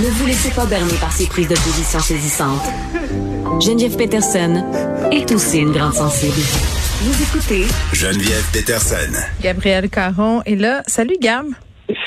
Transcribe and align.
Ne 0.00 0.08
vous 0.08 0.24
laissez 0.24 0.50
pas 0.52 0.64
berner 0.64 0.94
par 0.98 1.12
ces 1.12 1.26
prises 1.26 1.48
de 1.48 1.54
position 1.54 2.00
saisissantes. 2.00 2.62
Geneviève 3.60 3.98
Peterson 3.98 4.64
est 5.12 5.30
aussi 5.30 5.58
une 5.58 5.72
grande 5.72 5.92
sensible. 5.92 6.40
Vous 7.02 7.22
écoutez 7.22 7.66
Geneviève 7.92 8.46
Peterson. 8.50 9.12
Gabriel 9.42 9.90
Caron 9.90 10.40
est 10.46 10.56
là. 10.56 10.82
Salut 10.86 11.18
Gab. 11.20 11.48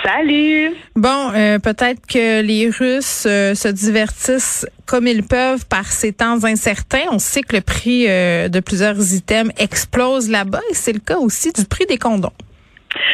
Salut. 0.04 0.72
Bon, 0.96 1.34
euh, 1.36 1.60
peut-être 1.60 2.02
que 2.08 2.42
les 2.42 2.68
Russes 2.68 3.26
euh, 3.28 3.54
se 3.54 3.68
divertissent 3.68 4.66
comme 4.88 5.06
ils 5.06 5.22
peuvent 5.22 5.68
par 5.68 5.92
ces 5.92 6.14
temps 6.14 6.44
incertains. 6.46 7.06
On 7.12 7.20
sait 7.20 7.44
que 7.44 7.56
le 7.56 7.62
prix 7.62 8.06
euh, 8.08 8.50
de 8.50 8.60
plusieurs 8.60 9.14
items 9.14 9.54
explose 9.60 10.32
là-bas 10.32 10.62
et 10.72 10.74
c'est 10.74 10.94
le 10.94 11.00
cas 11.00 11.20
aussi 11.20 11.52
du 11.52 11.66
prix 11.66 11.86
des 11.86 12.00
condoms. 12.00 12.32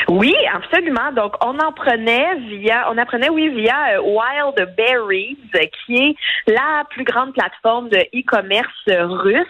Oui, 0.07 0.33
absolument. 0.53 1.11
Donc, 1.15 1.35
on 1.43 1.57
en 1.59 1.71
prenait 1.71 2.35
via, 2.47 2.89
on 2.91 2.97
apprenait, 2.97 3.29
oui, 3.29 3.49
via 3.49 3.97
euh, 3.97 4.01
Wild 4.01 4.75
Berries, 4.75 5.37
qui 5.85 5.95
est 5.95 6.15
la 6.47 6.83
plus 6.89 7.03
grande 7.03 7.33
plateforme 7.33 7.89
de 7.89 7.97
e-commerce 8.15 8.69
russe, 8.87 9.45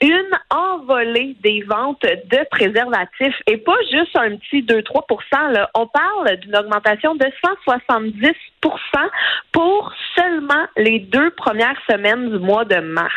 une 0.00 0.30
envolée 0.50 1.36
des 1.42 1.62
ventes 1.62 2.02
de 2.02 2.48
préservatifs 2.50 3.36
et 3.46 3.58
pas 3.58 3.76
juste 3.90 4.16
un 4.16 4.36
petit 4.36 4.62
2-3 4.62 5.52
là. 5.52 5.70
On 5.74 5.86
parle 5.86 6.36
d'une 6.38 6.56
augmentation 6.56 7.14
de 7.14 7.26
170% 7.68 8.32
pour 9.52 9.92
seulement 10.16 10.66
les 10.76 11.00
deux 11.00 11.30
premières 11.30 11.76
semaines 11.90 12.30
du 12.30 12.38
mois 12.38 12.64
de 12.64 12.76
mars. 12.76 13.12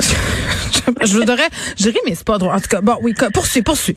je 1.02 1.16
voudrais, 1.16 1.48
je 1.76 1.82
dirais, 1.84 2.00
mais 2.06 2.14
c'est 2.14 2.26
pas 2.26 2.38
drôle. 2.38 2.54
En 2.54 2.60
tout 2.60 2.68
cas, 2.68 2.80
bon, 2.80 2.96
oui, 3.02 3.14
poursuis, 3.32 3.62
poursuis. 3.62 3.96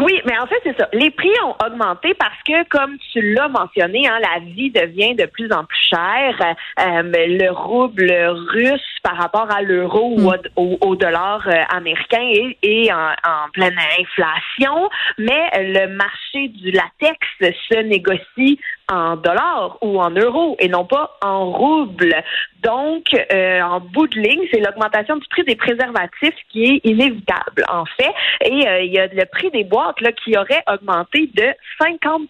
Oui, 0.00 0.20
mais 0.24 0.38
en 0.38 0.46
fait, 0.46 0.60
c'est 0.64 0.76
ça. 0.76 0.88
Les 0.92 1.10
prix 1.10 1.30
ont 1.44 1.54
augmenté 1.66 2.14
parce 2.14 2.40
que, 2.46 2.66
comme 2.68 2.96
tu 3.12 3.34
l'as 3.34 3.48
mentionné, 3.48 4.06
hein, 4.08 4.18
la 4.20 4.40
vie 4.40 4.70
devient 4.70 5.14
de 5.14 5.26
plus 5.26 5.52
en 5.52 5.64
plus 5.64 5.78
chère. 5.90 6.54
Euh, 6.80 7.02
le 7.04 7.50
rouble 7.50 8.12
russe 8.52 8.93
par 9.04 9.18
rapport 9.18 9.50
à 9.50 9.60
l'euro 9.60 10.14
ou 10.18 10.32
au, 10.56 10.78
au, 10.80 10.96
dollar 10.96 11.46
euh, 11.46 11.52
américain 11.68 12.26
est, 12.62 12.90
en, 12.90 13.10
en, 13.10 13.50
pleine 13.52 13.76
inflation, 14.00 14.88
mais 15.18 15.50
le 15.56 15.94
marché 15.94 16.48
du 16.48 16.70
latex 16.70 17.18
se 17.38 17.82
négocie 17.82 18.58
en 18.90 19.16
dollars 19.16 19.78
ou 19.82 20.00
en 20.00 20.10
euros 20.10 20.56
et 20.58 20.68
non 20.68 20.84
pas 20.84 21.16
en 21.22 21.50
roubles. 21.50 22.16
Donc, 22.62 23.04
euh, 23.32 23.60
en 23.60 23.80
bout 23.80 24.06
de 24.08 24.18
ligne, 24.18 24.40
c'est 24.50 24.60
l'augmentation 24.60 25.16
du 25.16 25.26
prix 25.28 25.44
des 25.44 25.56
préservatifs 25.56 26.34
qui 26.50 26.64
est 26.64 26.80
inévitable, 26.84 27.64
en 27.68 27.84
fait. 27.84 28.12
Et 28.44 28.66
euh, 28.66 28.82
il 28.82 28.92
y 28.92 28.98
a 28.98 29.06
le 29.06 29.24
prix 29.26 29.50
des 29.50 29.64
boîtes 29.64 30.00
là, 30.00 30.12
qui 30.12 30.36
aurait 30.36 30.62
augmenté 30.72 31.30
de 31.34 31.44
50% 31.80 32.24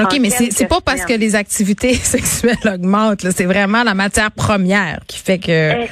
OK, 0.00 0.18
mais 0.20 0.30
c'est 0.30 0.68
pas 0.68 0.80
parce 0.80 1.04
que 1.04 1.14
les 1.14 1.34
activités 1.34 1.94
sexuelles 1.94 2.72
augmentent. 2.72 3.22
C'est 3.30 3.46
vraiment 3.46 3.82
la 3.82 3.94
matière 3.94 4.30
première 4.30 5.00
qui 5.08 5.18
fait 5.18 5.38
que... 5.38 5.82
Euh, 5.82 5.86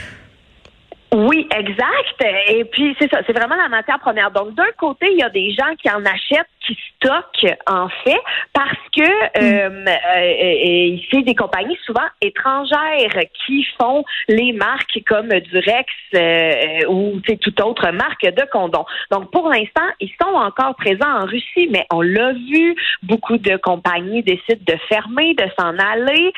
oui, 1.13 1.47
exact. 1.55 2.25
Et 2.49 2.65
puis, 2.65 2.97
c'est 2.99 3.11
ça, 3.11 3.21
c'est 3.27 3.37
vraiment 3.37 3.57
la 3.57 3.69
matière 3.69 3.99
première. 3.99 4.31
Donc, 4.31 4.55
d'un 4.55 4.71
côté, 4.79 5.09
il 5.11 5.19
y 5.19 5.23
a 5.23 5.29
des 5.29 5.53
gens 5.53 5.75
qui 5.77 5.91
en 5.91 6.05
achètent, 6.07 6.47
qui 6.67 6.79
stockent, 6.97 7.59
en 7.67 7.89
fait, 8.05 8.21
parce 8.53 8.79
que 8.97 9.03
mm. 9.03 9.41
euh, 9.43 9.87
euh, 9.87 10.97
c'est 11.11 11.23
des 11.23 11.35
compagnies 11.35 11.79
souvent 11.85 12.07
étrangères 12.21 13.21
qui 13.47 13.67
font 13.81 14.05
les 14.29 14.53
marques 14.53 15.01
comme 15.07 15.29
Durex 15.29 15.93
euh, 16.15 16.87
ou 16.89 17.21
toute 17.21 17.61
autre 17.61 17.91
marque 17.91 18.25
de 18.25 18.45
condoms. 18.51 18.85
Donc, 19.11 19.31
pour 19.31 19.49
l'instant, 19.49 19.89
ils 20.01 20.13
sont 20.21 20.35
encore 20.35 20.75
présents 20.77 21.23
en 21.23 21.27
Russie, 21.27 21.69
mais 21.71 21.87
on 21.93 22.01
l'a 22.01 22.33
vu, 22.33 22.77
beaucoup 23.03 23.39
de 23.39 23.57
compagnies 23.57 24.23
décident 24.23 24.63
de 24.67 24.77
fermer, 24.89 25.35
de 25.35 25.45
s'en 25.59 25.77
aller. 25.79 26.33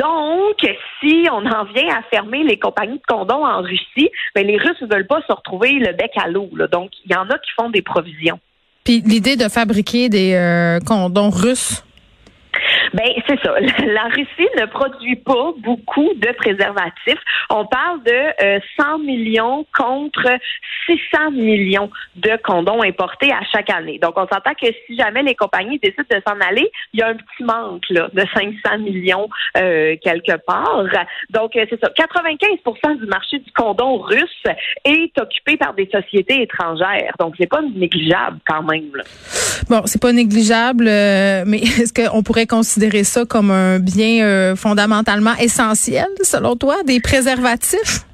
Donc, 0.00 0.58
si 1.00 1.26
on 1.30 1.46
en 1.46 1.64
vient 1.64 1.96
à 1.96 2.02
fermer 2.10 2.44
les 2.44 2.58
compagnies 2.58 2.98
de 2.98 3.06
condoms 3.06 3.44
en 3.44 3.62
Russie, 3.62 4.10
mais 4.34 4.44
les 4.44 4.56
Russes 4.56 4.80
ne 4.82 4.86
veulent 4.86 5.06
pas 5.06 5.22
se 5.26 5.32
retrouver 5.32 5.72
le 5.72 5.92
bec 5.92 6.12
à 6.16 6.28
l'eau. 6.28 6.48
Donc, 6.70 6.90
il 7.04 7.12
y 7.12 7.16
en 7.16 7.28
a 7.30 7.38
qui 7.38 7.50
font 7.56 7.70
des 7.70 7.82
provisions. 7.82 8.38
Puis 8.84 9.00
l'idée 9.00 9.36
de 9.36 9.48
fabriquer 9.48 10.10
des 10.10 10.34
euh, 10.34 10.78
condoms 10.80 11.30
russes 11.30 11.82
ben 12.94 13.10
c'est 13.26 13.40
ça. 13.42 13.54
La 13.86 14.04
Russie 14.04 14.48
ne 14.56 14.66
produit 14.66 15.16
pas 15.16 15.52
beaucoup 15.58 16.14
de 16.14 16.32
préservatifs. 16.36 17.20
On 17.50 17.66
parle 17.66 18.02
de 18.04 18.60
100 18.78 18.84
euh, 18.84 18.98
millions 18.98 19.66
contre 19.76 20.28
600 20.86 21.32
millions 21.32 21.90
de 22.14 22.38
condoms 22.44 22.82
importés 22.82 23.32
à 23.32 23.40
chaque 23.52 23.70
année. 23.70 23.98
Donc 23.98 24.14
on 24.16 24.28
s'entend 24.28 24.54
que 24.54 24.66
si 24.86 24.96
jamais 24.96 25.24
les 25.24 25.34
compagnies 25.34 25.80
décident 25.80 26.04
de 26.08 26.22
s'en 26.26 26.40
aller, 26.40 26.70
il 26.92 27.00
y 27.00 27.02
a 27.02 27.08
un 27.08 27.14
petit 27.14 27.42
manque 27.42 27.84
là, 27.90 28.08
de 28.12 28.24
500 28.32 28.78
millions 28.78 29.28
euh, 29.56 29.96
quelque 30.00 30.36
part. 30.46 30.84
Donc 31.30 31.56
euh, 31.56 31.66
c'est 31.68 31.80
ça. 31.80 31.90
95% 31.90 33.00
du 33.00 33.06
marché 33.06 33.38
du 33.40 33.50
condom 33.52 33.98
russe 33.98 34.44
est 34.84 35.18
occupé 35.18 35.56
par 35.56 35.74
des 35.74 35.88
sociétés 35.90 36.42
étrangères. 36.42 37.14
Donc 37.18 37.34
c'est 37.38 37.50
pas 37.50 37.62
négligeable 37.62 38.38
quand 38.46 38.62
même. 38.62 38.94
Là. 38.94 39.02
Bon, 39.68 39.82
c'est 39.86 40.00
pas 40.00 40.12
négligeable, 40.12 40.84
mais 40.84 41.62
est-ce 41.78 41.92
qu'on 41.92 42.22
pourrait 42.22 42.46
considérer 42.46 43.04
ça 43.04 43.24
comme 43.24 43.50
un 43.50 43.78
bien 43.78 44.24
euh, 44.24 44.56
fondamentalement 44.56 45.34
essentiel, 45.38 46.08
selon 46.22 46.56
toi, 46.56 46.76
des 46.86 47.00
préservatifs? 47.00 48.04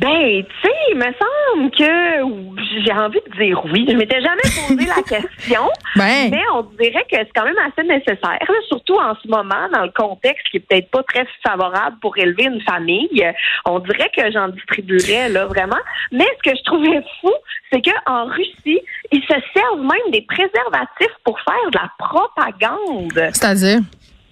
Ben, 0.00 0.42
tu 0.42 0.54
sais, 0.62 0.74
il 0.90 0.96
me 0.96 1.04
semble 1.04 1.70
que 1.72 2.84
j'ai 2.84 2.92
envie 2.92 3.20
de 3.28 3.36
dire 3.36 3.62
oui. 3.66 3.86
Je 3.86 3.94
m'étais 3.94 4.22
jamais 4.22 4.40
posé 4.66 4.86
la 4.86 5.02
question, 5.02 5.68
ben. 5.96 6.30
mais 6.30 6.42
on 6.54 6.62
dirait 6.80 7.04
que 7.10 7.16
c'est 7.16 7.30
quand 7.34 7.44
même 7.44 7.58
assez 7.58 7.86
nécessaire, 7.86 8.38
surtout 8.68 8.96
en 8.96 9.14
ce 9.22 9.28
moment, 9.28 9.68
dans 9.74 9.82
le 9.82 9.92
contexte 9.94 10.46
qui 10.50 10.56
est 10.56 10.60
peut-être 10.60 10.90
pas 10.90 11.02
très 11.02 11.26
favorable 11.46 11.96
pour 12.00 12.16
élever 12.16 12.44
une 12.44 12.62
famille. 12.62 13.22
On 13.66 13.78
dirait 13.80 14.10
que 14.16 14.32
j'en 14.32 14.48
distribuerais 14.48 15.28
là 15.28 15.44
vraiment. 15.44 15.76
Mais 16.12 16.26
ce 16.42 16.50
que 16.50 16.56
je 16.56 16.62
trouvais 16.64 17.02
fou, 17.20 17.32
c'est 17.70 17.82
qu'en 17.82 18.24
Russie, 18.24 18.80
ils 19.12 19.22
se 19.22 19.34
servent 19.54 19.82
même 19.82 20.12
des 20.12 20.22
préservatifs 20.22 21.14
pour 21.24 21.38
faire 21.40 21.70
de 21.70 21.78
la 21.78 21.90
propagande. 21.98 23.32
C'est-à-dire? 23.34 23.80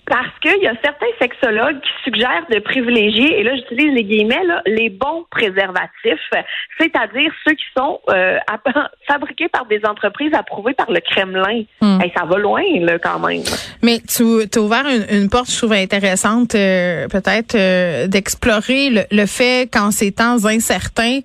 Parce 0.09 0.39
qu'il 0.41 0.63
y 0.63 0.67
a 0.67 0.75
certains 0.83 1.07
sexologues 1.21 1.81
qui 1.81 1.91
suggèrent 2.05 2.47
de 2.51 2.59
privilégier, 2.61 3.41
et 3.41 3.43
là 3.43 3.55
j'utilise 3.57 3.95
les 3.95 4.05
guillemets, 4.05 4.45
là, 4.45 4.63
les 4.67 4.89
bons 4.89 5.25
préservatifs, 5.31 6.31
c'est-à-dire 6.79 7.31
ceux 7.47 7.55
qui 7.55 7.65
sont 7.77 8.01
euh, 8.11 8.39
fabriqués 9.09 9.49
par 9.49 9.67
des 9.67 9.81
entreprises 9.85 10.33
approuvées 10.35 10.75
par 10.75 10.91
le 10.91 11.01
Kremlin. 11.01 11.63
Hmm. 11.81 11.99
ça 12.17 12.25
va 12.25 12.39
loin 12.39 12.63
là, 12.81 12.99
quand 12.99 13.19
même. 13.21 13.43
Mais 13.83 14.01
tu 14.01 14.43
as 14.43 14.61
ouvert 14.61 14.85
une, 15.11 15.29
porte, 15.29 15.51
je 15.51 15.59
trouve 15.59 15.73
intéressante, 15.73 16.55
euh, 16.55 17.07
peut-être 17.09 17.55
euh, 17.55 18.07
d'explorer 18.07 18.91
le, 18.91 19.03
le, 19.11 19.27
fait 19.27 19.71
qu'en 19.71 19.91
ces 19.91 20.13
temps 20.13 20.45
incertains, 20.45 21.21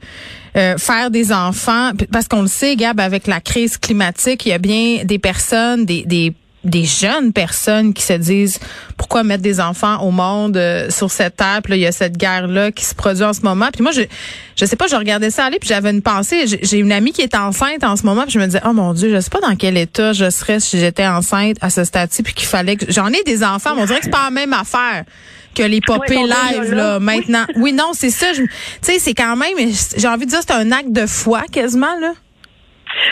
faire 0.54 1.10
des 1.10 1.34
enfants, 1.34 1.92
parce 2.12 2.28
qu'on 2.28 2.42
le 2.42 2.48
sait, 2.48 2.76
Gab, 2.76 3.00
avec 3.00 3.26
la 3.28 3.40
crise 3.40 3.78
climatique, 3.78 4.46
il 4.46 4.50
y 4.50 4.54
a 4.54 4.60
bien 4.60 5.04
des 5.04 5.18
personnes, 5.18 5.86
des, 5.86 6.04
des 6.06 6.34
des 6.64 6.86
jeunes 6.86 7.34
personnes 7.34 7.94
qui 7.94 8.04
se 8.04 8.14
disent 8.14 8.60
pourquoi 8.98 9.24
mettre 9.24 9.44
des 9.44 9.60
enfants 9.60 10.02
au 10.02 10.12
monde 10.12 10.58
euh, 10.58 10.90
sur 10.90 11.12
cette 11.12 11.38
terre? 11.38 11.60
Puis 11.64 11.72
là, 11.72 11.78
il 11.78 11.82
y 11.82 11.88
a 11.88 11.92
cette 11.92 12.18
guerre 12.18 12.48
là 12.48 12.72
qui 12.72 12.86
se 12.86 12.96
produit 12.96 13.24
en 13.24 13.34
ce 13.34 13.42
moment 13.42 13.70
puis 13.72 13.84
moi 13.84 13.92
je 13.92 14.02
je 14.56 14.66
sais 14.66 14.76
pas 14.76 14.88
je 14.88 14.96
regardais 14.96 15.32
ça 15.32 15.46
aller 15.46 15.60
puis 15.60 15.68
j'avais 15.68 15.90
une 15.90 16.02
pensée 16.02 16.46
j'ai 16.48 16.78
une 16.78 16.92
amie 16.92 17.12
qui 17.12 17.22
est 17.22 17.36
enceinte 17.36 17.84
en 17.84 17.96
ce 17.96 18.04
moment 18.04 18.24
puis 18.24 18.32
je 18.32 18.40
me 18.40 18.46
disais 18.46 18.62
oh 18.66 18.74
mon 18.74 18.94
dieu 18.94 19.14
je 19.14 19.20
sais 19.20 19.30
pas 19.30 19.40
dans 19.40 19.56
quel 19.56 19.78
état 19.78 20.14
je 20.14 20.30
serais 20.30 20.60
si 20.60 20.80
j'étais 20.80 21.08
enceinte 21.08 21.58
à 21.62 21.70
ce 21.70 21.84
stade-ci 21.84 22.24
puis 22.24 22.34
qu'il 22.34 22.48
fallait 22.48 22.76
que 22.76 22.86
j'en 22.92 23.08
ai 23.08 23.24
des 23.24 23.44
enfants 23.44 23.76
mais 23.76 23.82
on 23.82 23.86
dirait 23.86 24.00
que 24.00 24.06
c'est 24.06 24.12
pas 24.12 24.26
la 24.26 24.32
même 24.32 24.54
affaire 24.54 25.04
que 25.54 25.64
les 25.64 25.82
popées 25.82 26.16
live 26.16 26.74
là, 26.74 27.00
maintenant. 27.00 27.46
Oui, 27.58 27.74
non, 27.74 27.92
c'est 27.94 28.10
ça. 28.10 28.28
Tu 28.34 28.50
sais, 28.82 29.00
c'est 29.00 29.14
quand 29.14 29.36
même, 29.36 29.54
j'ai 29.96 30.08
envie 30.08 30.26
de 30.26 30.32
dire, 30.32 30.40
c'est 30.42 30.54
un 30.54 30.72
acte 30.72 30.92
de 30.92 31.06
foi 31.06 31.44
quasiment 31.52 32.00
là. 32.00 32.14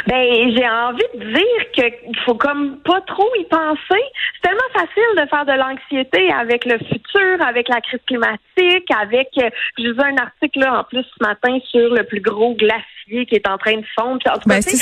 Ben, 0.07 0.55
j'ai 0.55 0.67
envie 0.67 1.01
de 1.15 1.33
dire 1.33 1.71
qu'il 1.73 2.17
faut 2.25 2.35
comme 2.35 2.77
pas 2.83 3.01
trop 3.01 3.29
y 3.39 3.45
penser. 3.45 4.03
C'est 4.35 4.49
tellement 4.49 4.59
facile 4.73 5.03
de 5.17 5.27
faire 5.29 5.45
de 5.45 5.53
l'anxiété 5.53 6.31
avec 6.31 6.65
le 6.65 6.77
futur, 6.77 7.45
avec 7.45 7.67
la 7.69 7.81
crise 7.81 7.99
climatique, 8.07 8.89
avec, 9.01 9.29
euh, 9.37 9.49
je 9.77 9.83
lisais 9.83 10.03
un 10.03 10.17
article 10.17 10.59
là, 10.59 10.79
en 10.79 10.83
plus 10.83 11.03
ce 11.03 11.23
matin 11.23 11.57
sur 11.69 11.93
le 11.93 12.03
plus 12.03 12.21
gros 12.21 12.55
glacier 12.55 13.25
qui 13.25 13.35
est 13.35 13.47
en 13.47 13.57
train 13.57 13.77
de 13.77 13.85
fondre. 13.97 14.19
Ben, 14.45 14.61
tout, 14.63 14.77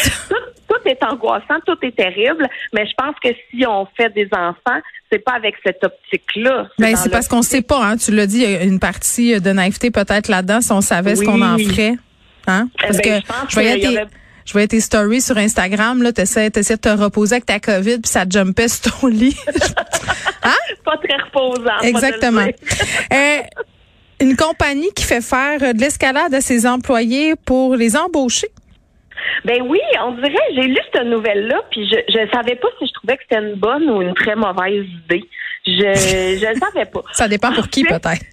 tout, 0.67 0.89
est 0.89 1.03
angoissant, 1.03 1.59
tout 1.65 1.77
est 1.81 1.95
terrible, 1.95 2.47
mais 2.73 2.85
je 2.85 2.93
pense 2.97 3.15
que 3.23 3.29
si 3.49 3.65
on 3.65 3.87
fait 3.97 4.13
des 4.13 4.29
enfants, 4.31 4.79
c'est 5.11 5.19
pas 5.19 5.33
avec 5.33 5.55
cette 5.65 5.83
optique-là. 5.83 6.67
Ben, 6.77 6.95
c'est 6.95 7.09
parce 7.09 7.27
qu'on 7.27 7.41
sait 7.41 7.61
pas, 7.61 7.83
hein. 7.83 7.97
Tu 7.97 8.11
l'as 8.11 8.27
dit, 8.27 8.43
il 8.43 8.51
y 8.51 8.55
a 8.55 8.63
une 8.63 8.79
partie 8.79 9.39
de 9.39 9.51
naïveté 9.51 9.91
peut-être 9.91 10.27
là-dedans 10.27 10.61
si 10.61 10.71
on 10.71 10.81
savait 10.81 11.15
ce 11.15 11.23
qu'on 11.23 11.41
en 11.41 11.57
ferait. 11.57 11.95
Hein? 12.47 12.69
Parce 12.79 12.97
ben, 12.97 13.21
que 13.21 13.27
je, 13.49 13.53
voyais 13.53 14.07
je 14.49 14.53
voyais 14.53 14.67
tes 14.67 14.79
stories 14.79 15.21
sur 15.21 15.37
Instagram, 15.37 16.01
là, 16.01 16.11
t'essaies, 16.11 16.49
de 16.49 16.75
te 16.75 16.89
reposer 16.89 17.35
avec 17.35 17.45
ta 17.45 17.59
COVID, 17.59 17.99
puis 17.99 18.09
ça 18.09 18.23
jumpait 18.27 18.67
sur 18.67 18.99
ton 18.99 19.05
lit. 19.05 19.37
hein? 20.43 20.55
Pas 20.83 20.97
très 20.97 21.17
reposant. 21.21 21.77
Exactement. 21.83 22.47
euh, 23.13 23.39
une 24.19 24.35
compagnie 24.35 24.91
qui 24.95 25.03
fait 25.03 25.21
faire 25.21 25.59
de 25.59 25.79
l'escalade 25.79 26.33
à 26.33 26.41
ses 26.41 26.65
employés 26.65 27.35
pour 27.45 27.75
les 27.75 27.95
embaucher. 27.95 28.47
Ben 29.45 29.61
oui, 29.67 29.79
on 30.03 30.13
dirait, 30.13 30.33
j'ai 30.55 30.63
lu 30.63 30.79
cette 30.91 31.05
nouvelle-là, 31.05 31.61
puis 31.69 31.87
je 31.87 31.97
je 32.07 32.31
savais 32.31 32.55
pas 32.55 32.69
si 32.79 32.87
je 32.87 32.93
trouvais 32.93 33.17
que 33.17 33.23
c'était 33.29 33.43
une 33.43 33.53
bonne 33.53 33.87
ou 33.87 34.01
une 34.01 34.15
très 34.15 34.35
mauvaise 34.35 34.83
idée. 35.05 35.29
Je 35.67 35.71
je 36.41 36.59
savais 36.59 36.85
pas. 36.85 37.03
Ça 37.11 37.27
dépend 37.27 37.53
pour 37.53 37.67
qui 37.67 37.83
peut-être. 37.83 38.25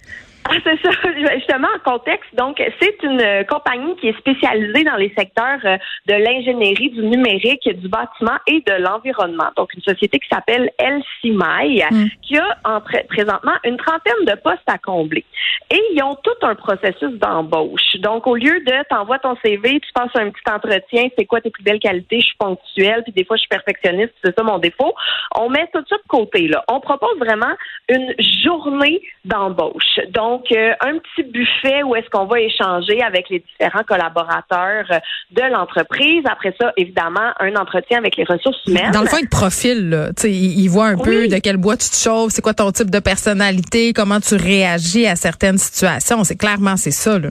Ah, 0.49 0.55
c'est 0.63 0.79
ça, 0.81 0.91
justement, 1.35 1.67
en 1.75 1.91
contexte. 1.91 2.33
Donc, 2.35 2.61
c'est 2.79 3.03
une 3.03 3.21
euh, 3.21 3.43
compagnie 3.43 3.95
qui 3.97 4.07
est 4.07 4.17
spécialisée 4.17 4.83
dans 4.83 4.95
les 4.95 5.13
secteurs 5.17 5.59
euh, 5.65 5.77
de 6.07 6.13
l'ingénierie, 6.13 6.89
du 6.91 7.03
numérique, 7.03 7.67
du 7.67 7.87
bâtiment 7.87 8.37
et 8.47 8.61
de 8.61 8.81
l'environnement. 8.81 9.49
Donc, 9.57 9.73
une 9.73 9.81
société 9.81 10.19
qui 10.19 10.27
s'appelle 10.29 10.71
LCMI, 10.79 11.83
mm. 11.91 12.05
qui 12.21 12.37
a 12.37 12.57
en 12.63 12.81
présentement 12.81 13.53
une 13.65 13.77
trentaine 13.77 14.25
de 14.25 14.35
postes 14.41 14.67
à 14.67 14.77
combler. 14.77 15.25
Et 15.69 15.81
ils 15.93 16.01
ont 16.01 16.15
tout 16.23 16.45
un 16.45 16.55
processus 16.55 17.11
d'embauche. 17.19 17.97
Donc, 17.97 18.25
au 18.25 18.35
lieu 18.35 18.59
de 18.61 18.87
t'envoies 18.89 19.19
ton 19.19 19.35
CV, 19.43 19.79
tu 19.79 19.91
passes 19.93 20.15
un 20.15 20.29
petit 20.29 20.49
entretien, 20.49 21.09
c'est 21.17 21.25
quoi 21.25 21.41
tes 21.41 21.49
plus 21.49 21.63
belles 21.63 21.79
qualités, 21.79 22.21
je 22.21 22.27
suis 22.27 22.37
ponctuelle, 22.37 23.03
puis 23.03 23.11
des 23.11 23.25
fois 23.25 23.35
je 23.35 23.41
suis 23.41 23.49
perfectionniste, 23.49 24.13
c'est 24.23 24.35
ça 24.35 24.43
mon 24.43 24.59
défaut. 24.59 24.93
On 25.35 25.49
met 25.49 25.67
tout 25.73 25.83
ça 25.89 25.95
de 25.97 26.07
côté. 26.07 26.47
Là. 26.47 26.63
On 26.69 26.79
propose 26.79 27.17
vraiment 27.19 27.53
une 27.89 28.13
journée 28.43 29.01
d'embauche. 29.25 29.99
Donc, 30.09 30.36
donc, 30.37 30.51
euh, 30.51 30.73
un 30.81 30.97
petit 30.99 31.23
buffet 31.23 31.83
où 31.83 31.95
est-ce 31.95 32.09
qu'on 32.09 32.25
va 32.25 32.39
échanger 32.39 33.01
avec 33.01 33.29
les 33.29 33.39
différents 33.39 33.83
collaborateurs 33.83 34.85
euh, 34.91 34.99
de 35.31 35.41
l'entreprise. 35.51 36.23
Après 36.29 36.53
ça, 36.59 36.73
évidemment, 36.77 37.31
un 37.39 37.55
entretien 37.55 37.97
avec 37.97 38.17
les 38.17 38.23
ressources 38.23 38.63
humaines. 38.67 38.91
Dans 38.91 39.01
le 39.01 39.07
fond, 39.07 39.17
il 39.19 39.27
te 39.27 39.35
profile, 39.35 39.89
là. 39.89 40.07
Tu 40.09 40.23
sais, 40.23 40.31
il, 40.31 40.67
voit 40.67 40.87
un 40.87 40.97
peu 40.97 41.27
de 41.27 41.37
quel 41.39 41.57
bois 41.57 41.77
tu 41.77 41.89
te 41.89 41.95
chauffes, 41.95 42.31
c'est 42.31 42.41
quoi 42.41 42.53
ton 42.53 42.71
type 42.71 42.91
de 42.91 42.99
personnalité, 42.99 43.93
comment 43.93 44.19
tu 44.19 44.35
réagis 44.35 45.07
à 45.07 45.15
certaines 45.15 45.57
situations. 45.57 46.23
C'est 46.23 46.37
clairement, 46.37 46.77
c'est 46.77 46.91
ça, 46.91 47.17
là. 47.17 47.29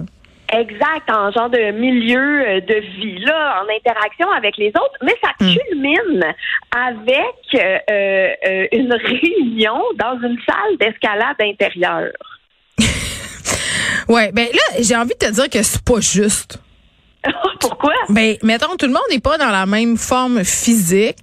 Exact, 0.53 1.11
en 1.11 1.32
genre 1.32 1.50
de 1.50 1.73
milieu 1.73 2.49
euh, 2.49 2.61
de 2.61 2.75
vie, 2.75 3.19
là, 3.19 3.62
en 3.62 3.69
interaction 3.69 4.31
avec 4.31 4.56
les 4.56 4.69
autres, 4.69 4.97
mais 5.03 5.14
ça 5.23 5.31
hmm. 5.41 5.55
culmine 5.55 6.25
avec 6.75 8.73
une 8.73 8.93
réunion 8.94 9.82
dans 9.97 10.19
une 10.23 10.38
salle 10.47 10.76
d'escalade 10.79 11.37
intérieure. 11.41 12.12
Ouais, 14.08 14.31
ben 14.32 14.47
là, 14.53 14.81
j'ai 14.81 14.97
envie 14.97 15.14
de 15.20 15.26
te 15.26 15.32
dire 15.32 15.50
que 15.50 15.62
c'est 15.62 15.82
pas 15.82 16.00
juste. 16.00 16.58
Pourquoi? 17.61 17.93
Ben, 18.08 18.37
mettons, 18.43 18.76
tout 18.76 18.87
le 18.87 18.93
monde 18.93 19.03
n'est 19.11 19.20
pas 19.20 19.38
dans 19.38 19.50
la 19.50 19.67
même 19.67 19.97
forme 19.97 20.44
physique. 20.44 21.17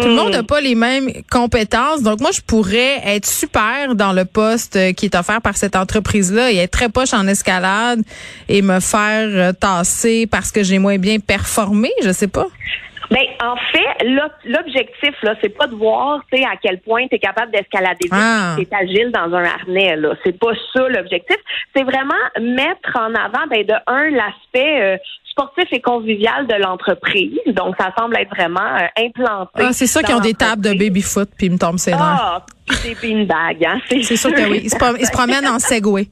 Tout 0.00 0.08
le 0.08 0.14
monde 0.14 0.32
n'a 0.32 0.42
pas 0.42 0.60
les 0.60 0.74
mêmes 0.74 1.10
compétences. 1.30 2.02
Donc, 2.02 2.20
moi, 2.20 2.30
je 2.32 2.40
pourrais 2.40 3.00
être 3.04 3.26
super 3.26 3.94
dans 3.94 4.12
le 4.12 4.24
poste 4.24 4.94
qui 4.94 5.06
est 5.06 5.14
offert 5.14 5.40
par 5.40 5.56
cette 5.56 5.76
entreprise-là 5.76 6.52
et 6.52 6.56
être 6.56 6.72
très 6.72 6.88
poche 6.88 7.14
en 7.14 7.26
escalade 7.26 8.02
et 8.48 8.62
me 8.62 8.80
faire 8.80 9.28
euh, 9.28 9.52
tasser 9.52 10.26
parce 10.26 10.52
que 10.52 10.62
j'ai 10.62 10.78
moins 10.78 10.98
bien 10.98 11.18
performé. 11.18 11.90
Je 12.02 12.12
sais 12.12 12.28
pas. 12.28 12.46
Ben, 13.10 13.22
en 13.42 13.56
fait, 13.56 14.04
l'objectif, 14.44 15.14
là, 15.22 15.34
c'est 15.40 15.56
pas 15.56 15.66
de 15.66 15.74
voir, 15.74 16.20
tu 16.32 16.38
sais, 16.38 16.44
à 16.44 16.56
quel 16.60 16.80
point 16.80 17.06
tu 17.08 17.16
es 17.16 17.18
capable 17.18 17.52
d'escalader 17.52 18.08
ah. 18.10 18.56
tu 18.56 18.62
es 18.62 18.68
agile 18.74 19.12
dans 19.12 19.34
un 19.34 19.44
harnais, 19.44 19.96
là. 19.96 20.14
C'est 20.24 20.38
pas 20.38 20.52
ça 20.72 20.88
l'objectif. 20.88 21.36
C'est 21.74 21.84
vraiment 21.84 22.14
mettre 22.40 22.96
en 22.96 23.14
avant, 23.14 23.46
ben, 23.48 23.64
de 23.64 23.74
un, 23.86 24.10
l'aspect 24.10 24.82
euh, 24.82 24.96
sportif 25.30 25.66
et 25.70 25.80
convivial 25.80 26.46
de 26.46 26.54
l'entreprise. 26.54 27.38
Donc, 27.48 27.76
ça 27.78 27.92
semble 27.96 28.16
être 28.16 28.34
vraiment 28.34 28.60
euh, 28.60 29.04
implanté. 29.04 29.62
Ah, 29.62 29.72
c'est 29.72 29.86
ça 29.86 30.02
qui 30.02 30.12
ont 30.12 30.20
des 30.20 30.34
tables 30.34 30.62
de 30.62 30.72
baby-foot, 30.72 31.28
puis 31.36 31.46
ils 31.46 31.52
me 31.52 31.58
tombent 31.58 31.78
ses 31.78 31.92
Ah, 31.92 32.44
des 32.82 32.94
beanbags, 32.94 33.64
hein. 33.64 33.80
C'est 33.88 34.16
sûr 34.16 34.32
que 34.32 34.50
oui. 34.50 34.62
Ils 34.64 34.70
se 34.70 35.12
promènent 35.12 35.46
en 35.46 35.58
Segway. 35.60 36.08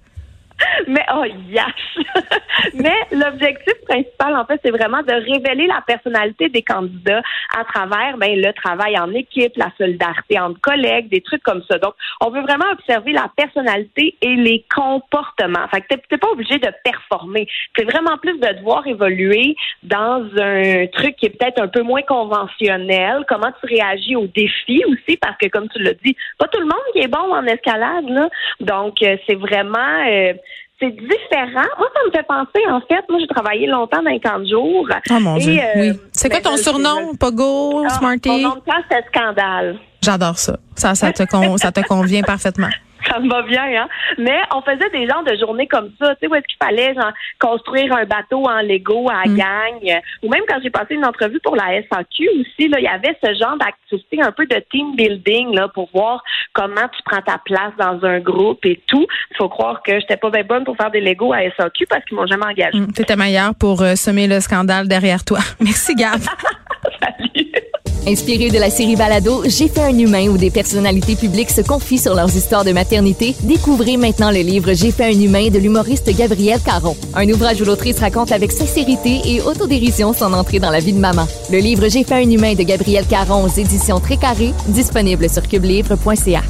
Mais 0.89 1.05
oh 1.15 1.25
yes! 1.25 1.65
Mais 2.75 2.95
l'objectif 3.11 3.75
principal, 3.87 4.37
en 4.37 4.45
fait, 4.45 4.61
c'est 4.65 4.71
vraiment 4.71 5.03
de 5.03 5.13
révéler 5.13 5.67
la 5.67 5.83
personnalité 5.87 6.49
des 6.49 6.63
candidats 6.63 7.23
à 7.57 7.65
travers 7.65 8.17
ben, 8.17 8.41
le 8.41 8.53
travail 8.53 8.99
en 8.99 9.13
équipe, 9.13 9.53
la 9.57 9.71
solidarité 9.77 10.39
entre 10.39 10.61
collègues, 10.61 11.09
des 11.09 11.21
trucs 11.21 11.43
comme 11.43 11.63
ça. 11.69 11.79
Donc, 11.79 11.95
on 12.21 12.31
veut 12.31 12.43
vraiment 12.43 12.71
observer 12.73 13.13
la 13.13 13.31
personnalité 13.37 14.17
et 14.23 14.37
les 14.37 14.65
comportements. 14.75 15.67
Fait 15.69 15.81
que 15.81 15.95
t'es 16.09 16.19
pas 16.19 16.31
obligé 16.31 16.59
de 16.59 16.69
performer. 16.85 17.49
C'est 17.77 17.85
vraiment 17.85 18.17
plus 18.19 18.39
de 18.39 18.59
devoir 18.59 18.87
évoluer 18.87 19.57
dans 19.83 20.25
un 20.39 20.87
truc 20.93 21.17
qui 21.17 21.27
est 21.27 21.39
peut-être 21.39 21.61
un 21.61 21.69
peu 21.69 21.83
moins 21.83 22.03
conventionnel. 22.03 23.25
Comment 23.29 23.53
tu 23.61 23.75
réagis 23.75 24.17
aux 24.17 24.27
défis 24.27 24.83
aussi, 24.87 25.17
parce 25.17 25.37
que 25.39 25.49
comme 25.49 25.69
tu 25.69 25.83
l'as 25.83 25.95
dit, 26.05 26.17
pas 26.39 26.49
tout 26.49 26.61
le 26.61 26.67
monde 26.67 26.85
qui 26.93 27.01
est 27.01 27.09
bon 27.09 27.33
en 27.33 27.45
escalade. 27.47 28.09
Là. 28.09 28.29
Donc, 28.61 29.03
euh, 29.03 29.17
c'est 29.27 29.35
vraiment 29.35 29.79
euh, 30.09 30.35
c'est 30.81 30.91
différent. 30.91 31.69
Moi, 31.79 31.89
ça 31.95 32.01
me 32.07 32.11
fait 32.11 32.27
penser, 32.27 32.67
en 32.69 32.81
fait, 32.81 33.05
moi, 33.09 33.19
j'ai 33.21 33.27
travaillé 33.29 33.67
longtemps 33.67 34.03
dans 34.03 34.11
les 34.11 34.21
camps 34.21 34.39
de 34.39 34.47
jour. 34.47 34.89
Oh 35.11 35.21
mon 35.21 35.37
Dieu, 35.37 35.59
euh, 35.59 35.81
oui. 35.81 35.93
C'est 36.13 36.29
quoi 36.29 36.41
ben, 36.41 36.51
ton 36.51 36.57
surnom, 36.57 37.15
Pogo, 37.19 37.85
ah, 37.87 37.91
Smarty? 37.91 38.29
Mon 38.29 38.39
nom 38.39 38.55
de 38.57 38.61
classe, 38.61 38.85
c'est 38.91 39.05
Scandale. 39.07 39.79
J'adore 40.03 40.39
ça. 40.39 40.59
Ça, 40.75 40.95
ça 40.95 41.13
te, 41.13 41.23
ça 41.57 41.73
te 41.73 41.81
convient 41.87 42.23
parfaitement 42.23 42.69
ça 43.09 43.19
me 43.19 43.29
va 43.29 43.43
bien, 43.43 43.65
hein. 43.83 43.89
Mais 44.19 44.41
on 44.55 44.63
faisait 44.63 44.91
des 44.91 45.09
genres 45.09 45.25
de 45.25 45.37
journées 45.37 45.67
comme 45.67 45.91
ça, 46.01 46.15
tu 46.15 46.21
sais, 46.21 46.27
où 46.29 46.35
est-ce 46.35 46.47
qu'il 46.47 46.59
fallait 46.63 46.95
genre, 46.95 47.13
construire 47.39 47.95
un 47.95 48.05
bateau 48.05 48.45
en 48.45 48.61
Lego 48.63 49.09
à 49.11 49.29
mm. 49.29 49.37
gang. 49.37 50.01
Ou 50.23 50.29
même 50.29 50.43
quand 50.49 50.59
j'ai 50.63 50.71
passé 50.71 50.95
une 50.95 51.05
entrevue 51.05 51.41
pour 51.41 51.57
la 51.57 51.83
SAQ 51.91 52.29
aussi, 52.41 52.69
là, 52.69 52.79
il 52.79 52.85
y 52.85 52.89
avait 52.89 53.17
ce 53.23 53.35
genre 53.35 53.57
d'activité 53.59 54.23
un 54.23 54.33
peu 54.33 54.47
de 54.47 54.63
team 54.71 54.97
building, 54.97 55.55
là, 55.55 55.69
pour 55.69 55.89
voir 55.93 56.23
comment 56.53 56.89
tu 56.97 57.03
prends 57.05 57.23
ta 57.23 57.39
place 57.45 57.73
dans 57.79 58.05
un 58.07 58.21
groupe 58.21 58.65
et 58.65 58.81
tout. 58.87 59.07
Il 59.31 59.37
faut 59.37 59.49
croire 59.49 59.83
que 59.83 59.99
j'étais 60.01 60.17
pas 60.17 60.31
bien 60.31 60.45
bonne 60.45 60.65
pour 60.65 60.77
faire 60.77 60.91
des 60.91 61.01
Lego 61.01 61.33
à 61.33 61.41
SAQ 61.57 61.87
parce 61.87 62.05
qu'ils 62.05 62.17
m'ont 62.17 62.27
jamais 62.27 62.47
engagé. 62.47 62.79
Mm, 62.79 62.93
tu 62.93 63.03
étais 63.03 63.17
meilleure 63.17 63.55
pour 63.55 63.83
euh, 63.83 63.95
semer 63.95 64.27
le 64.27 64.41
scandale 64.41 64.89
derrière 64.89 65.25
toi. 65.25 65.41
Merci, 65.61 65.95
Gab. 65.95 66.21
Salut. 67.01 67.53
Inspiré 68.07 68.51
de 68.51 68.59
la 68.59 68.69
série 68.69 68.97
Balado, 68.97 69.45
J'ai 69.47 69.69
fait 69.69 69.81
un 69.81 69.99
humain 69.99 70.29
où 70.29 70.37
des 70.37 70.51
personnalités 70.51 71.17
publiques 71.17 71.51
se 71.51 71.63
confient 71.63 71.99
sur 71.99 72.15
leurs 72.15 72.37
histoires 72.37 72.65
de 72.65 72.73
maternité, 72.73 73.35
découvrez 73.43 73.97
maintenant 73.97 74.31
le 74.31 74.41
livre 74.41 74.75
J'ai 74.75 74.91
fait 74.91 75.05
un 75.05 75.19
humain 75.19 75.49
de 75.49 75.59
l'humoriste 75.59 76.15
Gabriel 76.15 76.61
Caron. 76.61 76.97
Un 77.15 77.29
ouvrage 77.31 77.63
où 77.63 77.65
l'autrice 77.65 77.99
raconte 78.01 78.31
avec 78.31 78.53
sincérité 78.53 79.23
et 79.25 79.41
autodérision 79.41 80.13
son 80.13 80.35
entrée 80.35 80.59
dans 80.59 80.71
la 80.71 80.81
vie 80.81 80.93
de 80.93 80.99
maman. 80.99 81.27
Le 81.51 81.59
livre 81.59 81.89
J'ai 81.89 82.05
fait 82.05 82.17
un 82.17 82.31
humain 82.31 82.55
de 82.55 82.63
Gabriel 82.63 83.07
Caron 83.07 83.45
aux 83.45 83.61
éditions 83.61 84.01
Très 84.01 84.19
Carré, 84.19 84.53
disponible 84.69 85.31
sur 85.31 85.49
cubelivre.ca. 85.49 86.43